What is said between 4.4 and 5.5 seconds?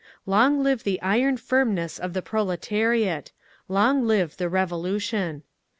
REVOLUTION!"